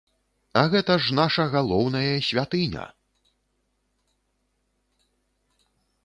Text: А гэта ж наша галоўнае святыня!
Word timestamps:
А 0.59 0.61
гэта 0.75 0.93
ж 1.07 1.17
наша 1.17 1.43
галоўнае 1.55 2.13
святыня! 2.27 2.85